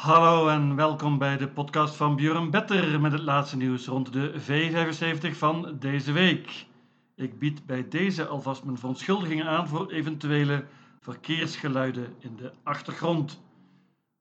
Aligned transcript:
Hallo 0.00 0.48
en 0.48 0.76
welkom 0.76 1.18
bij 1.18 1.36
de 1.36 1.48
podcast 1.48 1.94
van 1.94 2.16
Björn 2.16 2.50
Better 2.50 3.00
met 3.00 3.12
het 3.12 3.22
laatste 3.22 3.56
nieuws 3.56 3.86
rond 3.86 4.12
de 4.12 4.32
V75 4.40 5.36
van 5.36 5.76
deze 5.78 6.12
week. 6.12 6.66
Ik 7.14 7.38
bied 7.38 7.66
bij 7.66 7.88
deze 7.88 8.26
alvast 8.26 8.64
mijn 8.64 8.78
verontschuldigingen 8.78 9.46
aan 9.46 9.68
voor 9.68 9.90
eventuele 9.90 10.64
verkeersgeluiden 11.00 12.14
in 12.18 12.36
de 12.36 12.52
achtergrond. 12.62 13.42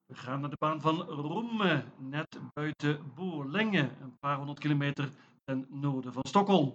We 0.06 0.16
gaan 0.16 0.40
naar 0.40 0.50
de 0.50 0.56
baan 0.60 0.82
van 0.82 1.02
Romme, 1.02 1.84
net 1.98 2.40
buiten 2.54 3.00
Boerlenge, 3.16 3.90
een 4.02 4.18
paar 4.20 4.38
honderd 4.38 4.60
kilometer 4.60 5.10
ten 5.44 5.66
noorden 5.70 6.14
van 6.14 6.26
Stockholm. 6.28 6.74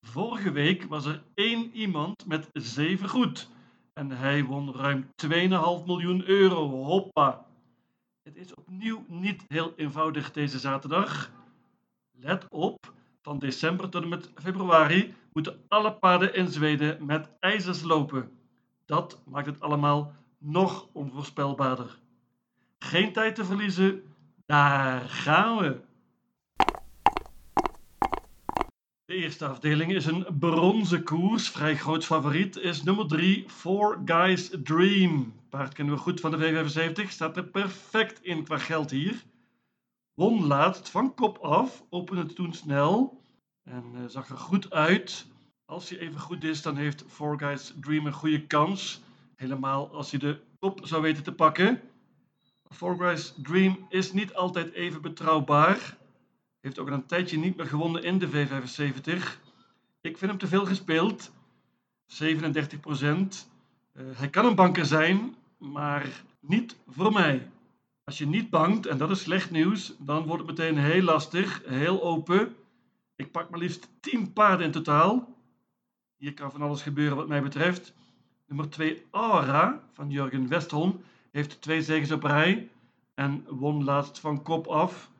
Vorige 0.00 0.52
week 0.52 0.84
was 0.84 1.04
er 1.04 1.22
één 1.34 1.70
iemand 1.72 2.26
met 2.26 2.48
zeven 2.52 3.08
goed 3.08 3.48
en 3.92 4.10
hij 4.10 4.44
won 4.44 4.74
ruim 4.74 5.06
2,5 5.26 5.30
miljoen 5.86 6.24
euro. 6.24 6.84
Hoppa! 6.84 7.50
Het 8.22 8.36
is 8.36 8.54
opnieuw 8.54 9.04
niet 9.08 9.44
heel 9.48 9.72
eenvoudig 9.76 10.32
deze 10.32 10.58
zaterdag. 10.58 11.30
Let 12.12 12.48
op, 12.48 12.92
van 13.22 13.38
december 13.38 13.88
tot 13.88 14.02
en 14.02 14.08
met 14.08 14.30
februari 14.34 15.14
moeten 15.32 15.60
alle 15.68 15.92
paarden 15.92 16.34
in 16.34 16.48
Zweden 16.48 17.06
met 17.06 17.28
ijzers 17.40 17.82
lopen. 17.82 18.30
Dat 18.84 19.22
maakt 19.24 19.46
het 19.46 19.60
allemaal 19.60 20.14
nog 20.38 20.88
onvoorspelbaarder. 20.92 21.98
Geen 22.78 23.12
tijd 23.12 23.34
te 23.34 23.44
verliezen, 23.44 24.02
daar 24.46 25.00
gaan 25.00 25.58
we. 25.58 25.80
De 29.04 29.14
eerste 29.14 29.46
afdeling 29.46 29.92
is 29.92 30.06
een 30.06 30.26
bronzen 30.38 31.04
koers. 31.04 31.50
Vrij 31.50 31.76
groot 31.76 32.04
favoriet 32.04 32.56
is 32.56 32.82
nummer 32.82 33.06
3, 33.06 33.44
Four 33.48 34.00
Guys 34.04 34.50
Dream. 34.62 35.32
Paard 35.52 35.74
kennen 35.74 35.94
we 35.94 36.00
goed 36.00 36.20
van 36.20 36.30
de 36.30 36.38
V75. 36.38 37.08
Staat 37.08 37.36
er 37.36 37.44
perfect 37.44 38.22
in 38.22 38.44
qua 38.44 38.58
geld 38.58 38.90
hier. 38.90 39.22
Won 40.14 40.46
laatst 40.46 40.88
van 40.88 41.14
kop 41.14 41.38
af. 41.38 41.84
Opende 41.90 42.26
toen 42.26 42.52
snel. 42.54 43.22
En 43.62 43.84
uh, 43.94 44.00
zag 44.06 44.28
er 44.28 44.36
goed 44.36 44.70
uit. 44.70 45.26
Als 45.64 45.88
hij 45.88 45.98
even 45.98 46.20
goed 46.20 46.44
is, 46.44 46.62
dan 46.62 46.76
heeft 46.76 47.04
Four 47.08 47.38
Guys 47.38 47.74
Dream 47.80 48.06
een 48.06 48.12
goede 48.12 48.46
kans. 48.46 49.02
Helemaal 49.36 49.94
als 49.94 50.10
hij 50.10 50.20
de 50.20 50.40
kop 50.58 50.80
zou 50.82 51.02
weten 51.02 51.22
te 51.22 51.32
pakken. 51.32 51.80
Four 52.70 52.96
Guys 52.96 53.34
Dream 53.36 53.86
is 53.88 54.12
niet 54.12 54.34
altijd 54.34 54.72
even 54.72 55.02
betrouwbaar. 55.02 55.96
Heeft 56.60 56.78
ook 56.78 56.88
een 56.88 57.06
tijdje 57.06 57.38
niet 57.38 57.56
meer 57.56 57.66
gewonnen 57.66 58.02
in 58.02 58.18
de 58.18 58.28
V75. 58.28 59.22
Ik 60.00 60.18
vind 60.18 60.30
hem 60.30 60.38
te 60.38 60.46
veel 60.46 60.66
gespeeld. 60.66 61.32
37 62.06 62.80
procent. 62.80 63.50
Uh, 63.94 64.04
hij 64.12 64.28
kan 64.30 64.46
een 64.46 64.54
banker 64.54 64.86
zijn, 64.86 65.36
maar 65.62 66.22
niet 66.40 66.76
voor 66.88 67.12
mij. 67.12 67.48
Als 68.04 68.18
je 68.18 68.26
niet 68.26 68.50
bangt, 68.50 68.86
en 68.86 68.98
dat 68.98 69.10
is 69.10 69.20
slecht 69.20 69.50
nieuws, 69.50 69.94
dan 69.98 70.26
wordt 70.26 70.46
het 70.46 70.58
meteen 70.58 70.78
heel 70.78 71.02
lastig, 71.02 71.62
heel 71.64 72.02
open. 72.02 72.56
Ik 73.16 73.32
pak 73.32 73.50
maar 73.50 73.58
liefst 73.58 73.88
10 74.00 74.32
paarden 74.32 74.66
in 74.66 74.72
totaal. 74.72 75.36
Hier 76.16 76.34
kan 76.34 76.50
van 76.50 76.62
alles 76.62 76.82
gebeuren 76.82 77.16
wat 77.16 77.28
mij 77.28 77.42
betreft. 77.42 77.94
Nummer 78.46 78.70
2 78.70 79.06
Aura 79.10 79.82
van 79.92 80.10
Jurgen 80.10 80.48
Westholm 80.48 81.00
heeft 81.30 81.60
twee 81.60 81.82
zegens 81.82 82.10
op 82.10 82.22
rij 82.22 82.70
en 83.14 83.44
won 83.48 83.84
laatst 83.84 84.18
van 84.18 84.42
kop 84.42 84.66
af. 84.66 85.10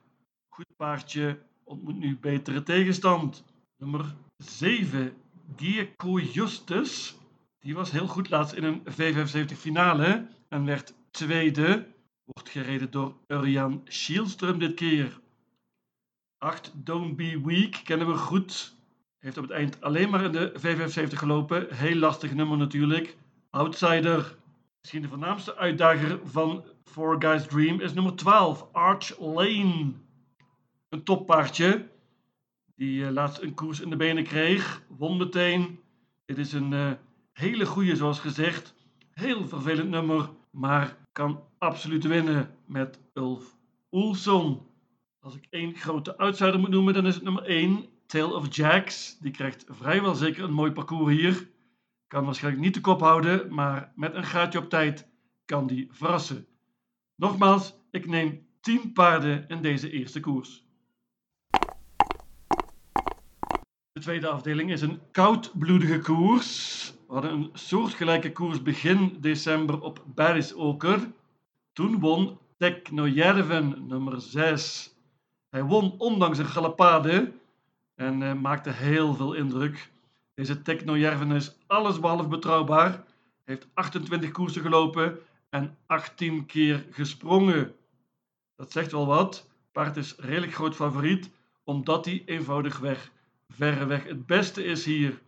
Goed 0.49 0.77
paardje 0.77 1.39
ontmoet 1.65 1.99
nu 1.99 2.17
betere 2.17 2.63
tegenstand. 2.63 3.45
Nummer 3.77 4.15
7 4.37 5.15
Gieco 5.57 6.21
Justus 6.21 7.17
die 7.63 7.75
was 7.75 7.91
heel 7.91 8.07
goed 8.07 8.31
laatst 8.31 8.55
in 8.55 8.65
een 8.65 8.83
V75 8.91 9.57
finale 9.57 10.27
en 10.49 10.65
werd 10.65 10.95
tweede. 11.11 11.87
Wordt 12.25 12.49
gereden 12.49 12.91
door 12.91 13.17
Urian 13.27 13.83
Schielström 13.85 14.59
dit 14.59 14.75
keer. 14.75 15.21
8 16.39 16.73
Don't 16.75 17.17
Be 17.17 17.41
Weak 17.45 17.81
kennen 17.85 18.07
we 18.07 18.15
goed. 18.15 18.77
Heeft 19.19 19.37
op 19.37 19.43
het 19.43 19.53
eind 19.53 19.81
alleen 19.81 20.11
maar 20.11 20.25
in 20.25 20.33
de 20.33 20.53
V75 20.59 21.13
gelopen. 21.13 21.75
Heel 21.75 21.97
lastig 21.97 22.35
nummer 22.35 22.59
natuurlijk. 22.59 23.17
Outsider. 23.51 24.37
Misschien 24.81 25.03
de 25.03 25.09
voornaamste 25.09 25.57
uitdager 25.57 26.21
van 26.25 26.65
Four 26.85 27.17
Guys 27.19 27.47
Dream 27.47 27.81
is 27.81 27.93
nummer 27.93 28.15
12, 28.17 28.69
Arch 28.73 29.19
Lane. 29.19 29.93
Een 30.89 31.05
toppaardje. 31.05 31.89
Die 32.75 33.01
uh, 33.01 33.11
laatst 33.11 33.43
een 33.43 33.55
koers 33.55 33.81
in 33.81 33.91
de 33.91 33.97
benen 33.97 34.25
kreeg. 34.25 34.83
Won 34.89 35.17
meteen. 35.17 35.81
Dit 36.25 36.39
is 36.39 36.53
een 36.53 36.73
uh, 36.73 36.93
hele 37.33 37.67
goede, 37.67 37.97
zoals 37.97 38.19
gezegd. 38.19 38.75
Heel 39.11 39.49
vervelend 39.49 39.91
nummer, 39.91 40.31
maar 40.51 40.97
kan 41.13 41.45
absoluut 41.59 42.05
winnen 42.05 42.55
met 42.67 42.99
Ulf 43.15 43.57
Oelson. 43.91 44.61
Als 45.21 45.35
ik 45.35 45.47
één 45.51 45.75
grote 45.75 46.17
outsider 46.17 46.61
moet 46.61 46.71
noemen, 46.71 46.95
dan 46.95 47.07
is 47.07 47.15
het 47.15 47.25
nummer 47.25 47.45
1, 47.45 47.87
Tale 48.07 48.35
of 48.35 48.57
Jacks. 48.57 49.19
Die 49.19 49.31
krijgt 49.31 49.65
vrijwel 49.69 50.15
zeker 50.15 50.45
een 50.45 50.53
mooi 50.53 50.73
parcours 50.73 51.15
hier. 51.15 51.49
Kan 52.07 52.25
waarschijnlijk 52.25 52.65
niet 52.65 52.75
de 52.75 52.81
kop 52.81 53.01
houden, 53.01 53.55
maar 53.55 53.93
met 53.95 54.15
een 54.15 54.25
gaatje 54.25 54.59
op 54.59 54.69
tijd 54.69 55.09
kan 55.45 55.67
die 55.67 55.89
verrassen. 55.91 56.47
Nogmaals, 57.17 57.75
ik 57.91 58.07
neem 58.07 58.47
10 58.61 58.93
paarden 58.93 59.49
in 59.49 59.63
deze 59.63 59.91
eerste 59.91 60.21
koers. 60.21 60.65
De 63.93 64.01
tweede 64.01 64.29
afdeling 64.29 64.71
is 64.71 64.81
een 64.81 65.01
koudbloedige 65.11 65.99
koers. 65.99 66.93
We 67.13 67.19
hadden 67.19 67.39
een 67.39 67.51
soortgelijke 67.53 68.33
koers 68.33 68.63
begin 68.63 69.17
december 69.21 69.81
op 69.81 70.05
Berrisoker. 70.15 71.13
Toen 71.73 72.01
won 72.01 72.39
Technojärven 72.57 73.87
nummer 73.87 74.21
6. 74.21 74.95
Hij 75.49 75.63
won 75.63 75.95
ondanks 75.99 76.39
een 76.39 76.47
galopade 76.47 77.33
en 77.95 78.21
uh, 78.21 78.33
maakte 78.33 78.71
heel 78.71 79.15
veel 79.15 79.33
indruk. 79.33 79.91
Deze 80.35 80.63
Technojärven 80.63 81.31
is 81.31 81.57
allesbehalve 81.67 82.29
betrouwbaar. 82.29 83.05
Heeft 83.45 83.67
28 83.75 84.31
koersen 84.31 84.63
gelopen 84.63 85.19
en 85.51 85.77
18 85.87 86.47
keer 86.47 86.87
gesprongen. 86.91 87.75
Dat 88.57 88.73
zegt 88.73 88.93
wel 88.93 89.07
wat. 89.07 89.49
Paard 89.73 89.97
is 89.97 90.15
redelijk 90.19 90.55
groot 90.55 90.75
favoriet, 90.75 91.31
omdat 91.65 92.05
hij 92.05 92.23
eenvoudigweg 92.27 93.11
verreweg 93.49 94.05
het 94.05 94.27
beste 94.27 94.65
is 94.65 94.85
hier. 94.85 95.21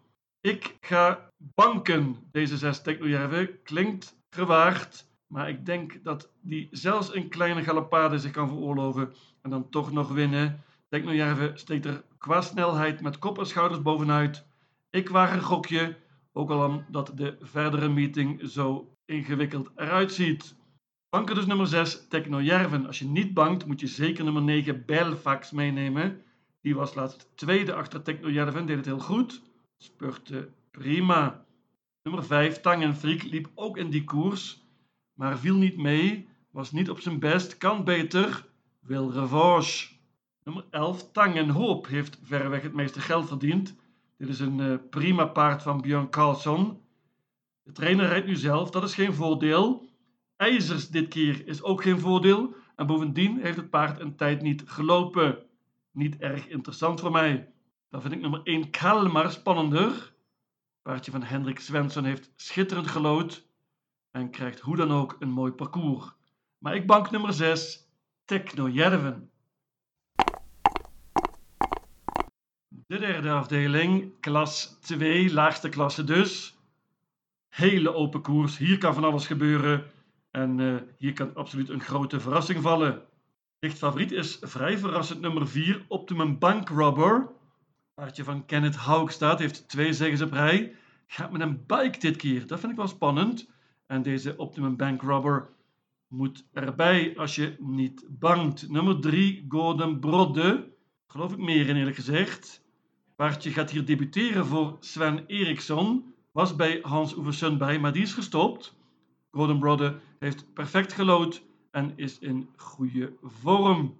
Ik 0.44 0.76
ga 0.80 1.30
banken, 1.54 2.16
deze 2.30 2.56
zes 2.56 2.82
technojerven. 2.82 3.62
Klinkt 3.62 4.16
gewaagd, 4.30 5.10
maar 5.26 5.48
ik 5.48 5.66
denk 5.66 6.04
dat 6.04 6.30
die 6.40 6.68
zelfs 6.70 7.14
een 7.14 7.28
kleine 7.28 7.62
galopade 7.62 8.18
zich 8.18 8.30
kan 8.30 8.48
veroorloven 8.48 9.12
en 9.42 9.50
dan 9.50 9.68
toch 9.68 9.92
nog 9.92 10.08
winnen. 10.08 10.62
Technojerven 10.88 11.58
steekt 11.58 11.84
er 11.84 12.04
qua 12.18 12.40
snelheid 12.40 13.00
met 13.00 13.18
kop 13.18 13.38
en 13.38 13.46
schouders 13.46 13.82
bovenuit. 13.82 14.46
Ik 14.90 15.08
waag 15.08 15.32
een 15.32 15.42
gokje, 15.42 15.96
ook 16.32 16.50
al 16.50 16.64
omdat 16.64 17.12
de 17.14 17.36
verdere 17.40 17.88
meeting 17.88 18.40
zo 18.50 18.94
ingewikkeld 19.04 19.70
eruit 19.76 20.12
ziet. 20.12 20.56
Banken 21.08 21.34
dus 21.34 21.46
nummer 21.46 21.66
6, 21.66 22.08
Technojerven. 22.08 22.86
Als 22.86 22.98
je 22.98 23.06
niet 23.06 23.34
bankt, 23.34 23.66
moet 23.66 23.80
je 23.80 23.86
zeker 23.86 24.24
nummer 24.24 24.42
9, 24.42 24.84
Belfax 24.86 25.50
meenemen. 25.50 26.22
Die 26.60 26.74
was 26.74 26.94
laatst 26.94 27.30
tweede 27.34 27.74
achter 27.74 28.02
Technojerven, 28.02 28.66
deed 28.66 28.76
het 28.76 28.86
heel 28.86 29.00
goed. 29.00 29.52
Spurte 29.84 30.48
prima. 30.70 31.44
Nummer 32.02 32.24
5, 32.24 32.60
Tangenfriek, 32.60 33.22
liep 33.22 33.50
ook 33.54 33.76
in 33.76 33.90
die 33.90 34.04
koers, 34.04 34.66
maar 35.14 35.38
viel 35.38 35.56
niet 35.56 35.76
mee, 35.76 36.28
was 36.50 36.72
niet 36.72 36.90
op 36.90 37.00
zijn 37.00 37.18
best, 37.18 37.58
kan 37.58 37.84
beter, 37.84 38.46
wil 38.80 39.12
revanche. 39.12 39.88
Nummer 40.44 40.64
11, 40.70 41.12
Tangenhoop, 41.12 41.86
heeft 41.86 42.18
verreweg 42.22 42.62
het 42.62 42.72
meeste 42.72 43.00
geld 43.00 43.28
verdiend. 43.28 43.74
Dit 44.16 44.28
is 44.28 44.40
een 44.40 44.58
uh, 44.58 44.74
prima 44.90 45.26
paard 45.26 45.62
van 45.62 45.80
Björn 45.80 46.10
Carlsson. 46.10 46.80
De 47.62 47.72
trainer 47.72 48.06
rijdt 48.06 48.26
nu 48.26 48.36
zelf, 48.36 48.70
dat 48.70 48.82
is 48.82 48.94
geen 48.94 49.14
voordeel. 49.14 49.88
IJzers 50.36 50.88
dit 50.88 51.08
keer 51.08 51.46
is 51.46 51.62
ook 51.62 51.82
geen 51.82 52.00
voordeel. 52.00 52.54
En 52.76 52.86
bovendien 52.86 53.40
heeft 53.40 53.56
het 53.56 53.70
paard 53.70 54.00
een 54.00 54.16
tijd 54.16 54.42
niet 54.42 54.62
gelopen. 54.66 55.38
Niet 55.90 56.16
erg 56.16 56.48
interessant 56.48 57.00
voor 57.00 57.10
mij. 57.10 57.53
Dan 57.94 58.02
vind 58.02 58.14
ik 58.14 58.20
nummer 58.20 58.40
1 58.44 58.70
Kalmar 58.70 59.30
spannender. 59.30 60.12
Paardje 60.82 61.10
van 61.10 61.22
Hendrik 61.22 61.60
Svensson 61.60 62.04
heeft 62.04 62.32
schitterend 62.36 62.86
gelood 62.86 63.46
en 64.10 64.30
krijgt 64.30 64.60
hoe 64.60 64.76
dan 64.76 64.92
ook 64.92 65.16
een 65.18 65.30
mooi 65.30 65.52
parcours. 65.52 66.12
Maar 66.58 66.74
ik 66.74 66.86
bank 66.86 67.10
nummer 67.10 67.32
6, 67.32 67.88
Technojärven. 68.24 69.30
De 72.68 72.98
derde 72.98 73.30
afdeling, 73.30 74.20
klas 74.20 74.78
2, 74.80 75.32
laagste 75.32 75.68
klasse 75.68 76.04
dus. 76.04 76.58
Hele 77.48 77.94
open 77.94 78.22
koers, 78.22 78.58
hier 78.58 78.78
kan 78.78 78.94
van 78.94 79.04
alles 79.04 79.26
gebeuren 79.26 79.90
en 80.30 80.58
uh, 80.58 80.76
hier 80.98 81.12
kan 81.12 81.34
absoluut 81.34 81.68
een 81.68 81.80
grote 81.80 82.20
verrassing 82.20 82.62
vallen. 82.62 83.02
Licht 83.58 83.78
favoriet 83.78 84.12
is 84.12 84.38
vrij 84.40 84.78
verrassend 84.78 85.20
nummer 85.20 85.48
4, 85.48 85.84
Optimum 85.88 86.38
Bank 86.38 86.68
Robber. 86.68 87.42
Paardje 87.94 88.24
van 88.24 88.44
Kenneth 88.46 88.76
Haugstad 88.76 89.38
heeft 89.38 89.68
twee 89.68 89.92
zegens 89.92 90.20
op 90.22 90.32
rij. 90.32 90.74
Gaat 91.06 91.32
met 91.32 91.40
een 91.40 91.66
bike 91.66 91.98
dit 91.98 92.16
keer. 92.16 92.46
Dat 92.46 92.60
vind 92.60 92.72
ik 92.72 92.78
wel 92.78 92.88
spannend. 92.88 93.50
En 93.86 94.02
deze 94.02 94.36
Optimum 94.36 94.76
Bank 94.76 95.02
Robber 95.02 95.48
moet 96.08 96.44
erbij 96.52 97.16
als 97.16 97.34
je 97.34 97.56
niet 97.58 98.04
bangt. 98.08 98.68
Nummer 98.68 99.00
3, 99.00 99.44
Golden 99.48 100.00
Brodde. 100.00 100.72
Geloof 101.06 101.32
ik 101.32 101.38
meer 101.38 101.68
in 101.68 101.76
eerlijk 101.76 101.96
gezegd. 101.96 102.62
Paardje 103.16 103.50
gaat 103.50 103.70
hier 103.70 103.84
debuteren 103.84 104.46
voor 104.46 104.76
Sven 104.80 105.26
Eriksson. 105.26 106.14
Was 106.32 106.56
bij 106.56 106.78
Hans 106.82 107.16
Oeversun 107.16 107.58
bij, 107.58 107.78
maar 107.78 107.92
die 107.92 108.02
is 108.02 108.12
gestopt. 108.12 108.76
Golden 109.30 109.58
Brodde 109.58 110.00
heeft 110.18 110.52
perfect 110.52 110.92
gelood 110.92 111.42
en 111.70 111.92
is 111.96 112.18
in 112.18 112.48
goede 112.56 113.12
vorm. 113.22 113.96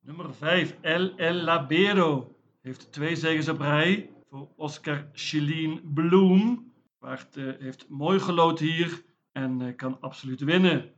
Nummer 0.00 0.34
5, 0.34 0.76
El 0.80 1.16
El 1.16 1.34
Labero. 1.34 2.33
Heeft 2.64 2.92
twee 2.92 3.16
zegens 3.16 3.48
op 3.48 3.60
rij 3.60 4.10
voor 4.30 4.48
Oscar 4.56 5.08
Chilien 5.12 5.80
Bloem. 5.94 6.72
Paard 6.98 7.36
uh, 7.36 7.52
heeft 7.58 7.88
mooi 7.88 8.18
gelood 8.18 8.58
hier 8.58 9.02
en 9.32 9.60
uh, 9.60 9.76
kan 9.76 10.00
absoluut 10.00 10.40
winnen. 10.40 10.90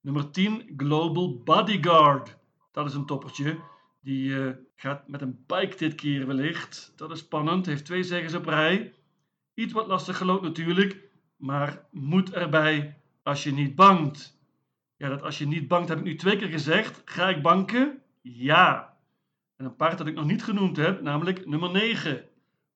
Nummer 0.00 0.30
10, 0.30 0.72
Global 0.76 1.42
Bodyguard. 1.42 2.38
Dat 2.72 2.86
is 2.86 2.94
een 2.94 3.06
toppertje. 3.06 3.58
Die 4.00 4.28
uh, 4.28 4.50
gaat 4.76 5.08
met 5.08 5.22
een 5.22 5.44
bike 5.46 5.76
dit 5.76 5.94
keer 5.94 6.26
wellicht. 6.26 6.92
Dat 6.96 7.10
is 7.10 7.18
spannend. 7.18 7.66
Heeft 7.66 7.84
twee 7.84 8.02
zegens 8.02 8.34
op 8.34 8.46
rij. 8.46 8.92
Iets 9.54 9.72
wat 9.72 9.86
lastig 9.86 10.16
gelood 10.16 10.42
natuurlijk. 10.42 11.10
Maar 11.36 11.86
moet 11.90 12.32
erbij 12.32 13.00
als 13.22 13.42
je 13.42 13.52
niet 13.52 13.74
bangt. 13.74 14.38
Ja, 14.96 15.08
dat 15.08 15.22
als 15.22 15.38
je 15.38 15.46
niet 15.46 15.68
bangt 15.68 15.88
heb 15.88 15.98
ik 15.98 16.04
nu 16.04 16.14
twee 16.14 16.36
keer 16.36 16.48
gezegd. 16.48 17.02
Ga 17.04 17.28
ik 17.28 17.42
banken? 17.42 18.02
Ja. 18.22 18.93
En 19.64 19.70
een 19.70 19.76
paard 19.76 19.98
dat 19.98 20.06
ik 20.06 20.14
nog 20.14 20.24
niet 20.24 20.44
genoemd 20.44 20.76
heb, 20.76 21.00
namelijk 21.02 21.46
nummer 21.46 21.70
9. 21.70 22.24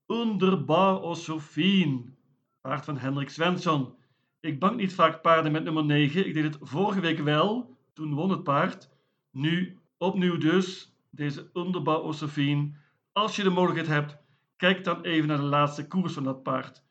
Underbar 0.06 1.00
Osofien. 1.00 2.16
Paard 2.60 2.84
van 2.84 2.98
Hendrik 2.98 3.28
Svensson. 3.28 3.94
Ik 4.40 4.58
bank 4.58 4.76
niet 4.76 4.94
vaak 4.94 5.22
paarden 5.22 5.52
met 5.52 5.64
nummer 5.64 5.84
9. 5.84 6.26
Ik 6.26 6.34
deed 6.34 6.44
het 6.44 6.58
vorige 6.60 7.00
week 7.00 7.18
wel. 7.18 7.76
Toen 7.92 8.14
won 8.14 8.30
het 8.30 8.42
paard. 8.42 8.90
Nu 9.30 9.78
opnieuw 9.98 10.38
dus 10.38 10.96
deze 11.10 11.50
Underbar 11.52 12.02
Osofien. 12.02 12.76
Als 13.12 13.36
je 13.36 13.42
de 13.42 13.50
mogelijkheid 13.50 13.88
hebt, 13.88 14.18
kijk 14.56 14.84
dan 14.84 15.02
even 15.02 15.28
naar 15.28 15.36
de 15.36 15.42
laatste 15.42 15.86
koers 15.86 16.12
van 16.12 16.24
dat 16.24 16.42
paard. 16.42 16.84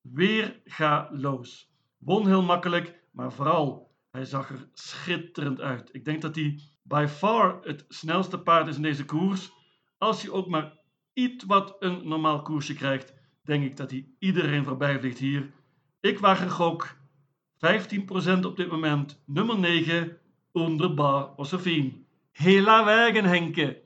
Weer 0.00 0.60
ga 0.64 1.08
los. 1.12 1.70
Won 1.98 2.26
heel 2.26 2.42
makkelijk, 2.42 3.02
maar 3.10 3.32
vooral, 3.32 3.94
hij 4.10 4.24
zag 4.24 4.48
er 4.48 4.68
schitterend 4.72 5.60
uit. 5.60 5.88
Ik 5.92 6.04
denk 6.04 6.22
dat 6.22 6.34
hij 6.34 6.60
by 6.86 7.06
far 7.08 7.58
het 7.62 7.84
snelste 7.88 8.38
paard 8.38 8.68
is 8.68 8.76
in 8.76 8.82
deze 8.82 9.04
koers. 9.04 9.52
Als 9.98 10.22
hij 10.22 10.30
ook 10.30 10.48
maar 10.48 10.78
iets 11.12 11.44
wat 11.44 11.76
een 11.78 12.08
normaal 12.08 12.42
koersje 12.42 12.74
krijgt, 12.74 13.14
denk 13.42 13.64
ik 13.64 13.76
dat 13.76 13.90
hij 13.90 14.08
iedereen 14.18 14.64
voorbij 14.64 14.98
vliegt 14.98 15.18
hier. 15.18 15.50
Ik 16.00 16.18
waag 16.18 16.40
een 16.40 16.50
gok. 16.50 16.96
15% 17.56 18.40
op 18.44 18.56
dit 18.56 18.70
moment. 18.70 19.22
Nummer 19.26 19.58
9, 19.58 20.18
Onderbar 20.52 21.32
Josephine. 21.36 21.92
Hela 22.32 22.84
wegen, 22.84 23.24
Henke. 23.24 23.82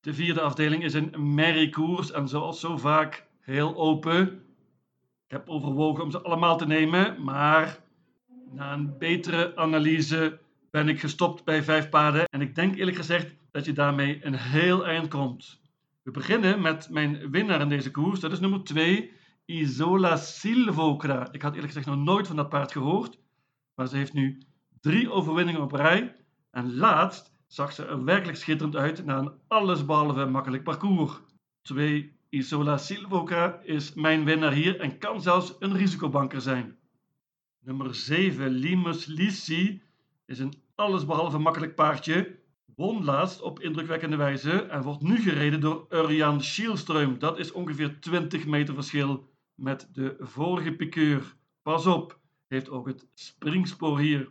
De 0.00 0.14
vierde 0.14 0.40
afdeling 0.40 0.84
is 0.84 0.94
een 0.94 1.34
merriekoers 1.34 2.10
en 2.10 2.28
zoals 2.28 2.60
zo 2.60 2.76
vaak 2.76 3.26
heel 3.40 3.76
open. 3.76 4.22
Ik 5.24 5.32
heb 5.32 5.48
overwogen 5.48 6.04
om 6.04 6.10
ze 6.10 6.22
allemaal 6.22 6.56
te 6.56 6.66
nemen, 6.66 7.24
maar 7.24 7.84
na 8.52 8.72
een 8.72 8.98
betere 8.98 9.56
analyse 9.56 10.38
ben 10.70 10.88
ik 10.88 11.00
gestopt 11.00 11.44
bij 11.44 11.62
vijf 11.62 11.88
paarden. 11.88 12.24
En 12.28 12.40
ik 12.40 12.54
denk 12.54 12.76
eerlijk 12.76 12.96
gezegd 12.96 13.34
dat 13.50 13.64
je 13.64 13.72
daarmee 13.72 14.24
een 14.24 14.34
heel 14.34 14.86
eind 14.86 15.08
komt. 15.08 15.60
We 16.02 16.10
beginnen 16.10 16.60
met 16.60 16.90
mijn 16.90 17.30
winnaar 17.30 17.60
in 17.60 17.68
deze 17.68 17.90
koers. 17.90 18.20
Dat 18.20 18.32
is 18.32 18.40
nummer 18.40 18.64
2, 18.64 19.10
Isola 19.44 20.16
Silvocra. 20.16 21.28
Ik 21.32 21.42
had 21.42 21.54
eerlijk 21.54 21.72
gezegd 21.72 21.86
nog 21.86 22.04
nooit 22.04 22.26
van 22.26 22.36
dat 22.36 22.48
paard 22.48 22.72
gehoord. 22.72 23.18
Maar 23.74 23.86
ze 23.86 23.96
heeft 23.96 24.12
nu 24.12 24.42
drie 24.80 25.10
overwinningen 25.10 25.62
op 25.62 25.72
rij. 25.72 26.16
En 26.50 26.76
laatst 26.76 27.32
zag 27.46 27.72
ze 27.72 27.84
er 27.84 28.04
werkelijk 28.04 28.38
schitterend 28.38 28.76
uit 28.76 29.04
na 29.04 29.18
een 29.18 29.32
allesbehalve 29.48 30.24
makkelijk 30.24 30.62
parcours. 30.62 31.20
2 31.62 32.16
Isola 32.28 32.76
Silvocra 32.76 33.60
is 33.62 33.94
mijn 33.94 34.24
winnaar 34.24 34.52
hier 34.52 34.80
en 34.80 34.98
kan 34.98 35.22
zelfs 35.22 35.56
een 35.58 35.76
risicobanker 35.76 36.40
zijn. 36.40 36.76
Nummer 37.66 37.94
7 37.94 38.48
Limus 38.48 39.06
Lissi 39.06 39.82
is 40.26 40.38
een 40.38 40.54
allesbehalve 40.74 41.38
makkelijk 41.38 41.74
paardje. 41.74 42.38
Won 42.76 43.04
laatst 43.04 43.40
op 43.40 43.60
indrukwekkende 43.60 44.16
wijze 44.16 44.62
en 44.62 44.82
wordt 44.82 45.02
nu 45.02 45.20
gereden 45.20 45.60
door 45.60 45.86
Urjan 45.90 46.40
Schielström. 46.42 47.18
Dat 47.18 47.38
is 47.38 47.52
ongeveer 47.52 48.00
20 48.00 48.46
meter 48.46 48.74
verschil 48.74 49.28
met 49.54 49.88
de 49.92 50.16
vorige 50.18 50.72
piqueur. 50.72 51.34
Pas 51.62 51.86
op, 51.86 52.20
heeft 52.46 52.68
ook 52.68 52.86
het 52.86 53.06
springspoor 53.14 53.98
hier. 53.98 54.30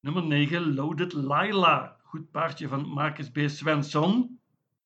Nummer 0.00 0.24
9 0.24 0.74
Loaded 0.74 1.12
Laila. 1.12 1.96
Goed 2.02 2.30
paardje 2.30 2.68
van 2.68 2.88
Marcus 2.88 3.30
B. 3.30 3.38
Svensson. 3.46 4.40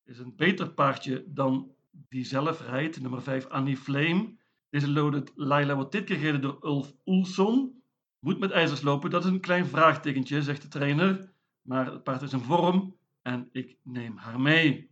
Is 0.05 0.19
een 0.19 0.35
beter 0.35 0.69
paardje 0.69 1.23
dan 1.27 1.71
die 1.91 2.23
zelf 2.23 2.67
rijdt. 2.67 3.01
Nummer 3.01 3.21
5 3.21 3.45
Annie 3.45 3.77
Flame. 3.77 4.37
Deze 4.69 4.89
Loaded 4.89 5.31
Laila 5.35 5.75
wordt 5.75 5.91
dit 5.91 6.03
keer 6.03 6.17
gereden 6.17 6.41
door 6.41 6.57
Ulf 6.61 6.93
Oelson. 7.05 7.77
Moet 8.19 8.39
met 8.39 8.51
ijzers 8.51 8.81
lopen, 8.81 9.09
dat 9.09 9.23
is 9.23 9.29
een 9.29 9.39
klein 9.39 9.65
vraagtekentje, 9.65 10.43
zegt 10.43 10.61
de 10.61 10.67
trainer. 10.67 11.31
Maar 11.61 11.85
het 11.85 12.03
paard 12.03 12.21
is 12.21 12.33
in 12.33 12.39
vorm 12.39 12.95
en 13.21 13.49
ik 13.51 13.77
neem 13.83 14.17
haar 14.17 14.39
mee. 14.39 14.89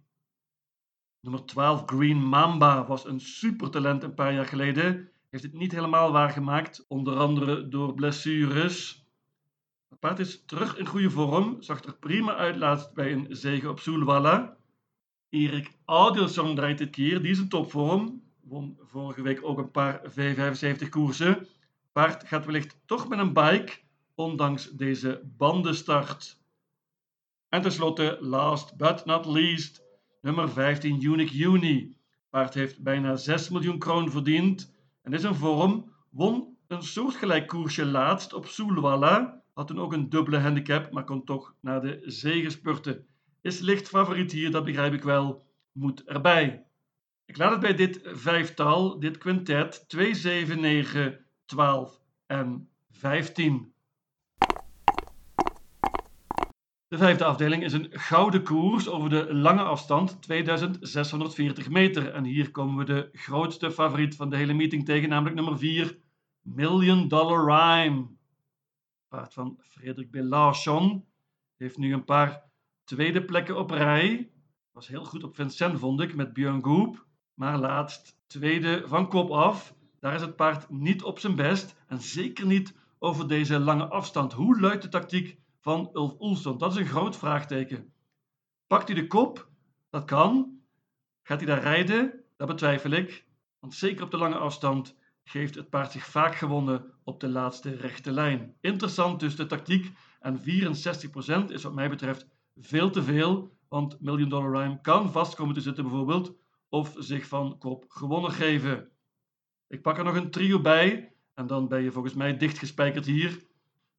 Nummer 1.20 1.46
12, 1.46 1.84
Green 1.86 2.18
Mamba, 2.18 2.86
was 2.86 3.06
een 3.06 3.20
supertalent 3.20 4.04
een 4.04 4.14
paar 4.14 4.34
jaar 4.34 4.46
geleden. 4.46 5.10
Heeft 5.30 5.44
het 5.44 5.54
niet 5.54 5.72
helemaal 5.72 6.12
waargemaakt, 6.12 6.86
onder 6.88 7.18
andere 7.18 7.68
door 7.68 7.94
blessures. 7.94 9.06
Het 9.90 10.00
paard 10.00 10.20
is 10.20 10.46
terug 10.46 10.78
in 10.78 10.86
goede 10.86 11.10
vorm, 11.10 11.62
zag 11.62 11.84
er 11.84 11.98
prima 11.98 12.36
uit 12.36 12.56
laatst 12.56 12.94
bij 12.94 13.12
een 13.12 13.28
zege 13.30 13.70
op 13.70 13.80
Soelwalla. 13.80 14.58
Erik 15.30 15.78
Audelsson 15.86 16.56
draait 16.56 16.78
dit 16.78 16.90
keer, 16.90 17.22
die 17.22 17.32
is 17.32 17.40
in 17.40 17.50
topvorm. 17.50 18.22
Won 18.42 18.78
vorige 18.82 19.22
week 19.22 19.40
ook 19.44 19.58
een 19.58 19.72
paar 19.72 20.02
V75 20.12 20.90
koersen. 20.90 21.48
Paard 21.98 22.28
gaat 22.28 22.46
wellicht 22.46 22.80
toch 22.86 23.08
met 23.08 23.20
een 23.20 23.34
bike, 23.34 23.74
ondanks 24.16 24.72
deze 24.72 25.22
bandenstart. 25.38 26.40
En 27.50 27.62
tenslotte, 27.62 28.18
last 28.22 28.78
but 28.78 29.06
not 29.06 29.26
least, 29.26 29.84
nummer 30.22 30.50
15 30.50 31.04
Unique 31.04 31.44
Uni. 31.44 31.98
Paard 32.30 32.54
heeft 32.54 32.84
bijna 32.84 33.16
6 33.16 33.50
miljoen 33.50 33.80
kroon 33.80 34.12
verdiend 34.12 34.74
en 35.02 35.14
is 35.14 35.24
in 35.24 35.34
vorm. 35.34 35.92
Won 36.10 36.58
een 36.68 36.84
soortgelijk 36.84 37.48
koersje 37.48 37.86
laatst 37.86 38.34
op 38.34 38.46
Soelwalla. 38.46 39.42
Had 39.54 39.68
toen 39.68 39.80
ook 39.80 39.94
een 39.94 40.10
dubbele 40.10 40.38
handicap, 40.38 40.92
maar 40.92 41.04
kon 41.04 41.24
toch 41.24 41.54
naar 41.60 41.81
de 41.81 42.02
zege 42.06 42.50
spurten. 42.50 43.06
Is 43.42 43.60
licht 43.60 43.88
favoriet 43.88 44.31
hier, 44.31 44.52
dat 44.52 44.66
begrijp 44.66 44.94
ik 44.94 45.04
wel. 45.04 45.45
Moet 45.71 46.04
erbij. 46.04 46.66
Ik 47.26 47.38
laat 47.38 47.52
het 47.52 47.60
bij 47.60 47.76
dit 47.76 48.00
vijftal, 48.04 49.00
dit 49.00 49.18
quintet, 49.18 49.90
2, 49.90 50.16
7, 50.16 50.60
9, 50.60 51.26
12 51.47 52.01
en 52.25 52.69
15. 52.89 53.73
De 56.87 56.97
vijfde 56.97 57.25
afdeling 57.25 57.63
is 57.63 57.73
een 57.73 57.87
gouden 57.92 58.44
koers 58.44 58.87
over 58.87 59.09
de 59.09 59.33
lange 59.33 59.63
afstand, 59.63 60.21
2640 60.21 61.69
meter. 61.69 62.13
En 62.13 62.23
hier 62.23 62.51
komen 62.51 62.77
we 62.77 62.83
de 62.94 63.09
grootste 63.11 63.71
favoriet 63.71 64.16
van 64.16 64.30
de 64.30 64.37
hele 64.37 64.54
meeting 64.54 64.85
tegen, 64.85 65.09
namelijk 65.09 65.35
nummer 65.35 65.57
4, 65.57 65.99
Million 66.42 67.07
Dollar 67.07 67.45
Rhyme. 67.45 68.07
Paard 69.07 69.33
van 69.33 69.57
Frederik 69.61 70.11
Belachon 70.11 71.06
heeft 71.57 71.77
nu 71.77 71.94
een 71.94 72.06
paar 72.06 72.44
tweede 72.83 73.25
plekken 73.25 73.57
op 73.57 73.69
rij. 73.69 74.31
Was 74.71 74.87
heel 74.87 75.06
goed 75.06 75.23
op 75.23 75.35
Vincent, 75.35 75.80
vond 75.80 76.01
ik, 76.01 76.16
met 76.16 76.33
Björn 76.33 76.63
Goop. 76.63 77.06
Maar 77.33 77.57
laatst 77.57 78.19
tweede 78.27 78.83
van 78.87 79.09
kop 79.09 79.31
af. 79.31 79.75
Daar 80.07 80.16
is 80.16 80.21
het 80.21 80.35
paard 80.35 80.69
niet 80.69 81.04
op 81.04 81.19
zijn 81.19 81.35
best 81.35 81.76
en 81.87 82.02
zeker 82.02 82.45
niet 82.45 82.73
over 82.99 83.28
deze 83.28 83.59
lange 83.59 83.87
afstand. 83.87 84.33
Hoe 84.33 84.59
luidt 84.59 84.81
de 84.81 84.90
tactiek 84.90 85.37
van 85.59 85.90
Ulf 85.94 86.16
Oelson? 86.19 86.57
Dat 86.57 86.71
is 86.71 86.78
een 86.78 86.85
groot 86.85 87.18
vraagteken. 87.18 87.94
Pakt 88.68 88.87
hij 88.87 88.95
de 88.97 89.07
kop? 89.07 89.49
Dat 89.90 90.06
kan. 90.06 90.59
Gaat 91.23 91.37
hij 91.37 91.47
daar 91.47 91.61
rijden? 91.61 92.23
Dat 92.37 92.47
betwijfel 92.47 92.92
ik. 92.92 93.26
Want 93.59 93.73
zeker 93.73 94.04
op 94.04 94.11
de 94.11 94.18
lange 94.18 94.37
afstand 94.37 94.95
geeft 95.23 95.56
het 95.56 95.69
paard 95.69 95.92
zich 95.92 96.06
vaak 96.06 96.35
gewonnen 96.35 96.85
op 97.04 97.19
de 97.19 97.30
laatste 97.30 97.76
rechte 97.76 98.11
lijn. 98.11 98.56
Interessant 98.61 99.19
dus 99.19 99.35
de 99.35 99.45
tactiek. 99.45 99.92
En 100.19 100.40
64% 100.40 100.44
is 101.47 101.64
wat 101.64 101.73
mij 101.73 101.90
betreft 101.90 102.28
veel 102.56 102.90
te 102.90 103.04
veel. 103.04 103.57
Want 103.68 104.02
Million 104.02 104.30
Dollar 104.30 104.52
Rhyme 104.52 104.81
kan 104.81 105.11
vast 105.11 105.35
komen 105.35 105.54
te 105.54 105.61
zitten 105.61 105.83
bijvoorbeeld. 105.83 106.33
Of 106.69 106.94
zich 106.97 107.28
van 107.28 107.57
kop 107.57 107.85
gewonnen 107.87 108.31
geven. 108.31 108.92
Ik 109.69 109.81
pak 109.81 109.97
er 109.97 110.04
nog 110.04 110.16
een 110.16 110.31
trio 110.31 110.62
bij. 110.62 111.12
En 111.33 111.47
dan 111.47 111.68
ben 111.68 111.81
je 111.81 111.92
volgens 111.92 112.14
mij 112.14 112.38
dichtgespijkerd 112.38 113.06
hier. 113.06 113.45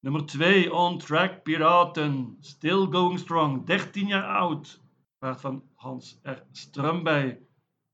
Nummer 0.00 0.26
2, 0.26 0.72
On 0.72 0.98
Track 0.98 1.42
Piraten. 1.42 2.37
Still 2.40 2.87
going 2.90 3.18
strong. 3.18 3.66
13 3.66 4.06
jaar 4.06 4.37
oud. 4.37 4.80
Paard 5.18 5.40
van 5.40 5.62
Hans 5.75 6.20
R. 6.22 6.42
Strumbij. 6.52 7.40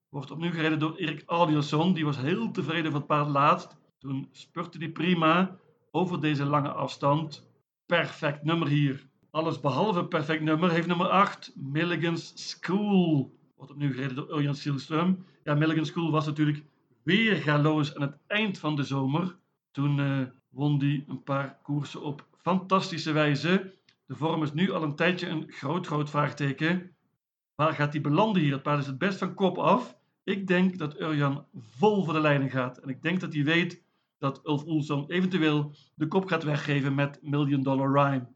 Wordt 0.09 0.31
opnieuw 0.31 0.51
gereden 0.51 0.79
door 0.79 0.97
Erik 0.97 1.23
Adielson. 1.27 1.95
Die 1.95 2.05
was 2.05 2.17
heel 2.17 2.51
tevreden 2.51 2.91
van 2.91 3.01
het 3.01 3.09
paard 3.09 3.29
laatst. 3.29 3.77
Toen 3.99 4.29
spurte 4.31 4.79
hij 4.79 4.91
prima. 4.91 5.59
over 5.91 6.21
deze 6.21 6.45
lange 6.45 6.73
afstand. 6.73 7.49
Perfect 7.87 8.45
nummer 8.45 8.69
hier. 8.69 9.09
Alles 9.31 9.61
behalve 9.61 10.07
perfect 10.07 10.43
nummer 10.43 10.71
heeft 10.71 10.87
nummer 10.87 11.09
8, 11.09 11.53
Milligan's 11.55 12.33
School. 12.35 13.37
Wordt 13.57 13.73
opnieuw 13.73 13.93
gereden 13.93 14.17
door 14.17 14.39
Urjan 14.39 14.55
Silström. 14.55 15.25
Ja, 15.45 15.55
Milligan's 15.55 15.89
School 15.89 16.11
was 16.11 16.27
natuurlijk 16.27 16.65
weer 17.05 17.37
galoos 17.37 17.95
aan 17.95 18.03
het 18.03 18.19
eind 18.27 18.59
van 18.59 18.77
de 18.77 18.83
zomer. 18.83 19.37
Toen 19.71 19.99
uh, 19.99 20.27
won 20.49 20.79
hij 20.79 21.05
een 21.09 21.23
paar 21.23 21.59
koersen 21.63 22.03
op 22.03 22.27
fantastische 22.41 23.13
wijze. 23.13 23.75
De 24.07 24.15
vorm 24.15 24.43
is 24.43 24.53
nu 24.53 24.71
al 24.71 24.83
een 24.83 24.97
tijdje 24.97 25.29
een 25.29 25.45
groot, 25.49 25.87
groot 25.87 26.11
vraagteken. 26.11 26.97
Waar 27.55 27.75
gaat 27.75 27.93
hij 27.93 28.03
belanden 28.03 28.43
hier? 28.43 28.53
Het 28.53 28.63
paard 28.63 28.81
is 28.81 28.87
het 28.87 28.99
best 28.99 29.19
van 29.19 29.35
kop 29.35 29.59
af. 29.59 29.97
Ik 30.25 30.47
denk 30.47 30.79
dat 30.79 31.01
Urjan 31.01 31.47
vol 31.55 32.05
voor 32.05 32.13
de 32.13 32.21
leiding 32.21 32.51
gaat. 32.51 32.79
En 32.79 32.89
ik 32.89 33.03
denk 33.03 33.21
dat 33.21 33.33
hij 33.33 33.45
weet 33.45 33.83
dat 34.19 34.41
Ulf 34.47 34.67
Oelson 34.67 35.11
eventueel 35.11 35.75
de 35.95 36.09
kop 36.09 36.27
gaat 36.27 36.43
weggeven 36.43 36.95
met 36.95 37.19
Million 37.23 37.63
Dollar 37.63 37.93
Rhyme. 37.93 38.27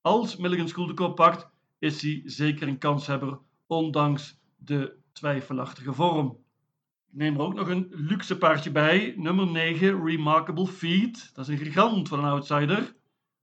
Als 0.00 0.36
Milligan 0.36 0.68
School 0.68 0.86
de 0.86 0.94
kop 0.94 1.16
pakt, 1.16 1.50
is 1.78 2.02
hij 2.02 2.22
zeker 2.24 2.68
een 2.68 2.78
kanshebber, 2.78 3.38
ondanks 3.66 4.40
de 4.56 4.96
twijfelachtige 5.12 5.92
vorm. 5.92 6.38
Ik 7.10 7.14
neem 7.14 7.34
er 7.34 7.40
ook 7.40 7.54
nog 7.54 7.68
een 7.68 7.88
luxe 7.90 8.38
paardje 8.38 8.70
bij, 8.70 9.14
nummer 9.16 9.46
9, 9.46 10.04
Remarkable 10.04 10.66
Feet. 10.66 11.30
Dat 11.34 11.48
is 11.48 11.58
een 11.58 11.64
gigant 11.64 12.08
van 12.08 12.18
een 12.18 12.30
outsider, 12.30 12.94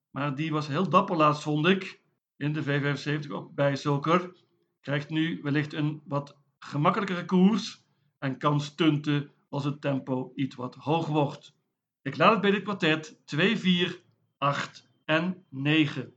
maar 0.10 0.36
die 0.36 0.52
was 0.52 0.68
heel 0.68 0.90
dapper 0.90 1.16
laatst, 1.16 1.44
vond 1.44 1.66
ik, 1.66 2.02
in 2.38 2.54
de 2.54 2.64
V75 2.64 3.32
ook 3.32 3.54
bij 3.54 3.76
Zoker. 3.76 4.36
Krijgt 4.82 5.10
nu 5.10 5.40
wellicht 5.42 5.74
een 5.74 6.02
wat 6.06 6.38
gemakkelijkere 6.60 7.26
koers 7.26 7.84
en 8.20 8.38
kan 8.38 8.62
stunten 8.62 9.32
als 9.50 9.64
het 9.64 9.82
tempo 9.82 10.32
iets 10.36 10.56
wat 10.56 10.76
hoog 10.76 11.08
wordt. 11.08 11.56
Ik 12.02 12.18
laat 12.18 12.32
het 12.32 12.42
bij 12.42 12.52
dit 12.52 12.64
kwartet 12.64 13.20
2, 13.26 13.58
4, 13.58 14.02
8 14.38 14.90
en 15.06 15.46
9. 15.50 16.14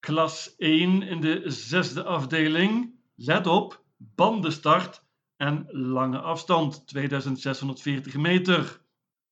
Klas 0.00 0.56
1 0.56 1.02
in 1.02 1.20
de 1.20 1.42
zesde 1.44 2.04
afdeling. 2.04 2.94
Let 3.14 3.46
op, 3.46 3.84
bandenstart 4.14 5.04
en 5.36 5.66
lange 5.70 6.18
afstand, 6.18 6.86
2640 6.86 8.16
meter. 8.16 8.80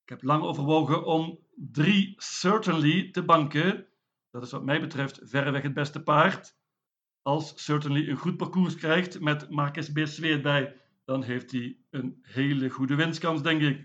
Ik 0.03 0.09
heb 0.09 0.23
lang 0.23 0.43
overwogen 0.43 1.05
om 1.05 1.39
3 1.55 2.15
Certainly 2.17 3.11
te 3.11 3.23
banken. 3.23 3.87
Dat 4.31 4.43
is 4.43 4.51
wat 4.51 4.65
mij 4.65 4.81
betreft 4.81 5.21
verreweg 5.23 5.63
het 5.63 5.75
beste 5.75 6.03
paard. 6.03 6.57
Als 7.23 7.65
Certainly 7.65 8.09
een 8.09 8.17
goed 8.17 8.37
parcours 8.37 8.75
krijgt 8.75 9.21
met 9.21 9.51
Marcus 9.51 9.93
B. 9.93 10.43
bij, 10.43 10.77
dan 11.05 11.23
heeft 11.23 11.51
hij 11.51 11.77
een 11.91 12.19
hele 12.23 12.71
goede 12.71 12.95
winstkans, 12.95 13.43
denk 13.43 13.61
ik. 13.63 13.79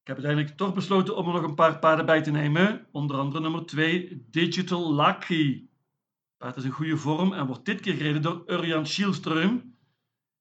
Ik 0.00 0.06
heb 0.06 0.16
uiteindelijk 0.16 0.56
toch 0.56 0.74
besloten 0.74 1.16
om 1.16 1.26
er 1.26 1.32
nog 1.32 1.42
een 1.42 1.54
paar 1.54 1.78
paarden 1.78 2.06
bij 2.06 2.22
te 2.22 2.30
nemen. 2.30 2.86
Onder 2.92 3.16
andere 3.16 3.40
nummer 3.40 3.66
2, 3.66 4.26
Digital 4.30 4.94
Lucky. 4.94 5.68
Paard 6.36 6.56
is 6.56 6.64
in 6.64 6.70
goede 6.70 6.96
vorm 6.96 7.32
en 7.32 7.46
wordt 7.46 7.64
dit 7.64 7.80
keer 7.80 7.94
gereden 7.94 8.22
door 8.22 8.42
Urjan 8.46 8.86
Schielström. 8.86 9.78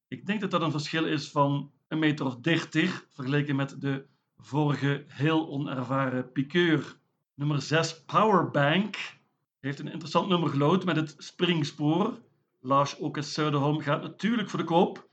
Ik 0.09 0.25
denk 0.25 0.41
dat 0.41 0.51
dat 0.51 0.61
een 0.61 0.71
verschil 0.71 1.05
is 1.05 1.29
van 1.29 1.71
een 1.87 1.99
meter 1.99 2.25
of 2.25 2.35
30 2.35 3.05
vergeleken 3.09 3.55
met 3.55 3.81
de 3.81 4.05
vorige 4.37 5.03
heel 5.07 5.49
onervaren 5.49 6.31
piqueur. 6.31 6.97
Nummer 7.33 7.61
6, 7.61 8.03
Powerbank, 8.05 8.97
heeft 9.59 9.79
een 9.79 9.91
interessant 9.91 10.27
nummer 10.27 10.49
gelood 10.49 10.85
met 10.85 10.95
het 10.95 11.15
springspoor. 11.17 12.21
Lars 12.59 12.97
Oke 12.97 13.21
Söderholm 13.21 13.81
gaat 13.81 14.01
natuurlijk 14.01 14.49
voor 14.49 14.59
de 14.59 14.65
kop. 14.65 15.09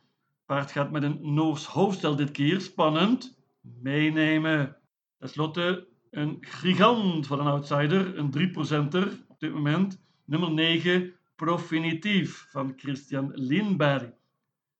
Paard 0.47 0.71
gaat 0.71 0.91
met 0.91 1.03
een 1.03 1.35
Noors 1.35 1.65
hoofdstel 1.67 2.17
dit 2.17 2.31
keer. 2.31 2.61
Spannend. 2.61 3.39
Meenemen. 3.61 4.77
Ten 5.19 5.29
slotte 5.29 5.89
een 6.11 6.37
gigant 6.41 7.27
van 7.27 7.41
een 7.41 7.47
outsider. 7.47 8.19
Een 8.19 8.31
3%er 8.89 9.25
op 9.29 9.41
dit 9.41 9.53
moment. 9.53 10.03
Nummer 10.25 10.51
9. 10.51 11.13
Profinitief 11.35 12.47
van 12.51 12.73
Christian 12.77 13.31
Lindberg. 13.35 14.11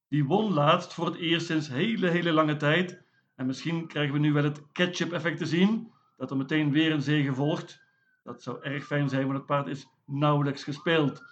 Die 0.09 0.25
won 0.25 0.53
laatst 0.53 0.95
voor 0.95 1.07
het 1.07 1.17
eerst 1.17 1.47
sinds 1.47 1.69
hele, 1.69 2.09
hele 2.09 2.33
lange 2.33 2.57
tijd. 2.57 3.03
En 3.35 3.47
misschien 3.47 3.87
krijgen 3.87 4.13
we 4.13 4.19
nu 4.19 4.33
wel 4.33 4.45
het 4.45 4.63
ketchup 4.73 5.13
effect 5.13 5.39
te 5.39 5.47
zien. 5.47 5.93
Dat 6.17 6.31
er 6.31 6.37
meteen 6.37 6.73
weer 6.73 6.93
een 6.93 7.03
zege 7.03 7.35
volgt. 7.35 7.85
Dat 8.23 8.43
zou 8.43 8.63
erg 8.63 8.87
fijn 8.87 9.09
zijn, 9.09 9.27
want 9.27 9.37
het 9.37 9.47
paard 9.47 9.67
is 9.67 9.87
nauwelijks 10.05 10.65
gespeeld. 10.65 11.23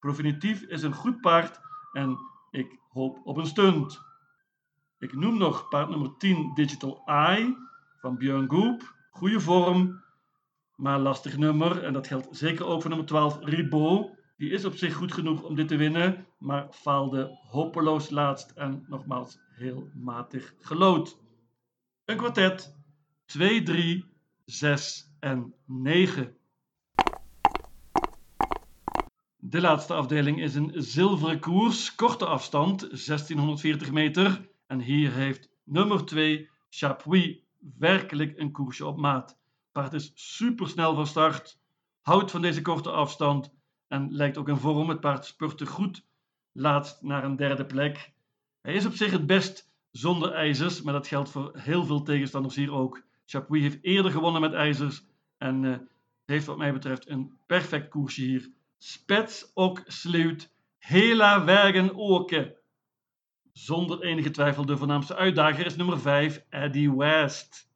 Profinitief 0.00 0.62
is 0.62 0.82
een 0.82 0.94
goed 0.94 1.20
paard 1.20 1.60
en 1.92 2.18
ik 2.50 2.78
hoop 2.88 3.20
op 3.24 3.36
een 3.36 3.46
stunt. 3.46 4.00
Ik 4.98 5.14
noem 5.14 5.38
nog 5.38 5.68
paard 5.68 5.88
nummer 5.88 6.16
10 6.18 6.54
Digital 6.54 7.02
Eye 7.04 7.56
van 7.98 8.16
Björn 8.16 8.50
Goop. 8.50 8.94
Goede 9.10 9.40
vorm, 9.40 10.02
maar 10.76 10.98
lastig 10.98 11.36
nummer. 11.36 11.82
En 11.84 11.92
dat 11.92 12.06
geldt 12.06 12.28
zeker 12.30 12.66
ook 12.66 12.80
voor 12.80 12.90
nummer 12.90 13.08
12 13.08 13.38
Ribot. 13.40 14.19
Die 14.40 14.50
is 14.50 14.64
op 14.64 14.76
zich 14.76 14.94
goed 14.94 15.12
genoeg 15.12 15.42
om 15.42 15.54
dit 15.54 15.68
te 15.68 15.76
winnen, 15.76 16.26
maar 16.38 16.68
faalde 16.72 17.38
hopeloos 17.48 18.10
laatst 18.10 18.50
en 18.50 18.84
nogmaals 18.88 19.38
heel 19.50 19.90
matig 19.94 20.54
gelood. 20.58 21.18
Een 22.04 22.16
kwartet 22.16 22.76
2, 23.24 23.62
3, 23.62 24.04
6 24.44 25.12
en 25.18 25.54
9. 25.66 26.36
De 29.36 29.60
laatste 29.60 29.94
afdeling 29.94 30.40
is 30.40 30.54
een 30.54 30.72
zilveren 30.74 31.40
koers, 31.40 31.94
korte 31.94 32.26
afstand, 32.26 32.80
1640 32.80 33.92
meter. 33.92 34.48
En 34.66 34.80
hier 34.80 35.12
heeft 35.12 35.50
nummer 35.64 36.04
2, 36.04 36.50
Chapuis, 36.68 37.38
werkelijk 37.78 38.38
een 38.38 38.52
koersje 38.52 38.86
op 38.86 38.96
maat. 38.96 39.38
Paard 39.72 39.92
is 39.92 40.12
supersnel 40.14 40.94
van 40.94 41.06
start, 41.06 41.60
houdt 42.00 42.30
van 42.30 42.42
deze 42.42 42.62
korte 42.62 42.90
afstand 42.90 43.58
en 43.90 44.12
lijkt 44.12 44.36
ook 44.36 44.48
in 44.48 44.56
vorm. 44.56 44.88
Het 44.88 45.00
paard 45.00 45.24
spurte 45.24 45.66
goed, 45.66 46.04
laatst 46.52 47.02
naar 47.02 47.24
een 47.24 47.36
derde 47.36 47.66
plek. 47.66 48.12
Hij 48.60 48.74
is 48.74 48.86
op 48.86 48.92
zich 48.92 49.10
het 49.10 49.26
best 49.26 49.72
zonder 49.90 50.32
ijzers, 50.32 50.82
maar 50.82 50.92
dat 50.92 51.06
geldt 51.06 51.30
voor 51.30 51.50
heel 51.56 51.84
veel 51.84 52.02
tegenstanders 52.02 52.54
hier 52.54 52.72
ook. 52.72 53.02
Chapuis 53.24 53.62
heeft 53.62 53.78
eerder 53.82 54.10
gewonnen 54.10 54.40
met 54.40 54.52
ijzers 54.52 55.04
en 55.38 55.62
uh, 55.62 55.76
heeft 56.24 56.46
wat 56.46 56.58
mij 56.58 56.72
betreft 56.72 57.08
een 57.08 57.38
perfect 57.46 57.88
koersje 57.88 58.22
hier 58.22 58.50
spets 58.78 59.50
ook 59.54 59.82
sluit 59.86 60.54
hela 60.78 61.44
wegen 61.44 61.94
oken. 61.94 62.54
Zonder 63.52 64.02
enige 64.02 64.30
twijfel 64.30 64.66
de 64.66 64.76
voornaamste 64.76 65.16
uitdager 65.16 65.66
is 65.66 65.76
nummer 65.76 66.00
5, 66.00 66.44
Eddie 66.48 66.96
West. 66.96 67.68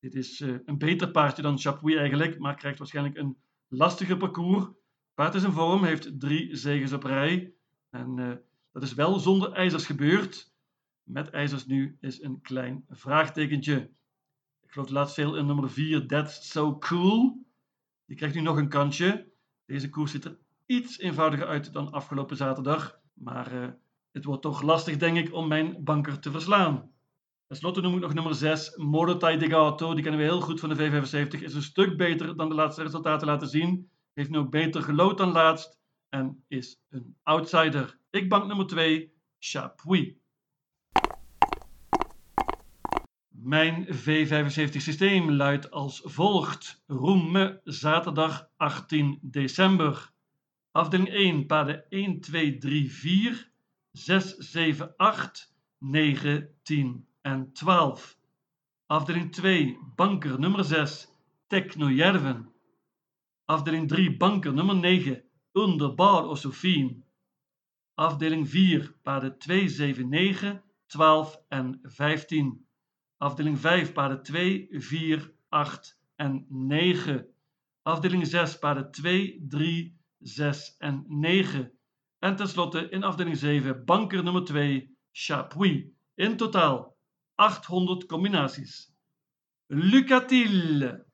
Dit 0.00 0.14
is 0.14 0.40
uh, 0.40 0.58
een 0.64 0.78
beter 0.78 1.10
paardje 1.10 1.42
dan 1.42 1.58
Chapuis 1.58 1.96
eigenlijk, 1.96 2.38
maar 2.38 2.54
krijgt 2.54 2.78
waarschijnlijk 2.78 3.16
een 3.16 3.36
lastiger 3.68 4.16
parcours. 4.16 4.66
Paard 5.14 5.34
is 5.34 5.42
in 5.42 5.52
vorm, 5.52 5.84
heeft 5.84 6.20
drie 6.20 6.56
zegens 6.56 6.92
op 6.92 7.02
rij. 7.02 7.54
En 7.90 8.16
uh, 8.16 8.32
dat 8.72 8.82
is 8.82 8.94
wel 8.94 9.18
zonder 9.18 9.52
ijzers 9.52 9.86
gebeurd. 9.86 10.52
Met 11.02 11.30
ijzers 11.30 11.66
nu 11.66 11.96
is 12.00 12.22
een 12.22 12.40
klein 12.40 12.84
vraagtekentje. 12.88 13.90
Ik 14.60 14.70
geloof 14.72 14.90
laatst 14.90 15.14
veel 15.14 15.36
in 15.36 15.46
nummer 15.46 15.70
4, 15.70 16.06
That's 16.06 16.50
So 16.50 16.78
Cool. 16.78 17.46
Die 18.06 18.16
krijgt 18.16 18.34
nu 18.34 18.40
nog 18.40 18.56
een 18.56 18.68
kansje. 18.68 19.32
Deze 19.64 19.88
koers 19.88 20.10
ziet 20.10 20.24
er 20.24 20.38
iets 20.66 20.98
eenvoudiger 20.98 21.46
uit 21.46 21.72
dan 21.72 21.92
afgelopen 21.92 22.36
zaterdag. 22.36 23.00
Maar 23.12 23.54
uh, 23.54 23.68
het 24.12 24.24
wordt 24.24 24.42
toch 24.42 24.62
lastig, 24.62 24.96
denk 24.96 25.16
ik, 25.16 25.34
om 25.34 25.48
mijn 25.48 25.84
banker 25.84 26.20
te 26.20 26.30
verslaan. 26.30 26.90
Ten 27.46 27.56
slotte 27.56 27.80
noem 27.80 27.94
ik 27.94 28.00
nog 28.00 28.14
nummer 28.14 28.34
6, 28.34 28.76
Morotai 28.76 29.38
de 29.38 29.48
Gato. 29.48 29.94
Die 29.94 30.02
kennen 30.02 30.20
we 30.20 30.26
heel 30.26 30.40
goed 30.40 30.60
van 30.60 30.68
de 30.68 30.76
V75. 30.76 31.42
Is 31.42 31.54
een 31.54 31.62
stuk 31.62 31.96
beter 31.96 32.36
dan 32.36 32.48
de 32.48 32.54
laatste 32.54 32.82
resultaten 32.82 33.26
laten 33.26 33.48
zien. 33.48 33.90
Heeft 34.12 34.30
nu 34.30 34.42
beter 34.42 34.82
gelood 34.82 35.18
dan 35.18 35.32
laatst. 35.32 35.78
En 36.08 36.44
is 36.48 36.80
een 36.88 37.16
outsider. 37.22 37.98
Ik 38.10 38.28
bank 38.28 38.46
nummer 38.46 38.66
2, 38.66 39.12
Chapuis. 39.38 40.14
Mijn 43.28 43.86
V75 43.86 44.76
systeem 44.76 45.30
luidt 45.30 45.70
als 45.70 46.00
volgt. 46.04 46.82
Roemme, 46.86 47.60
zaterdag 47.64 48.50
18 48.56 49.18
december. 49.22 50.12
Afdeling 50.70 51.08
1, 51.08 51.46
paden 51.46 51.84
1, 51.88 52.20
2, 52.20 52.58
3, 52.58 52.92
4, 52.92 53.50
6, 53.92 54.36
7, 54.36 54.96
8, 54.96 55.54
9, 55.78 56.54
10 56.62 57.06
en 57.20 57.52
12. 57.52 58.18
Afdeling 58.86 59.32
2, 59.32 59.78
banker 59.96 60.38
nummer 60.38 60.64
6, 60.64 61.08
Technojärven. 61.46 62.49
Afdeling 63.50 63.88
3, 63.88 64.16
banker 64.16 64.52
nummer 64.52 64.74
9, 64.74 65.22
Underbar 65.52 66.28
Osofien. 66.28 67.04
Afdeling 67.94 68.48
4, 68.48 68.94
paden 69.02 69.38
2, 69.38 69.68
7, 69.68 70.04
9, 70.04 70.62
12 70.86 71.44
en 71.48 71.80
15. 71.82 72.66
Afdeling 73.18 73.58
5, 73.58 73.92
paden 73.92 74.22
2, 74.22 74.66
4, 74.70 75.34
8 75.48 75.96
en 76.16 76.46
9. 76.48 77.26
Afdeling 77.82 78.26
6, 78.26 78.58
paden 78.58 78.90
2, 78.90 79.44
3, 79.48 79.96
6 80.20 80.76
en 80.78 81.04
9. 81.08 81.72
En 82.18 82.36
tenslotte 82.36 82.88
in 82.90 83.02
afdeling 83.02 83.36
7, 83.36 83.84
banker 83.84 84.22
nummer 84.22 84.44
2, 84.44 84.96
Chapuis. 85.12 85.84
In 86.14 86.36
totaal 86.36 86.96
800 87.34 88.06
combinaties. 88.06 88.94
Lucatil 89.66 91.08